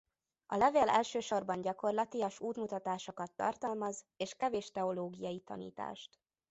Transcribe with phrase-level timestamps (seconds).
[0.45, 6.19] A levél elsősorban gyakorlatias útmutatásokat tartalmaz és kevés teológiai tanítást.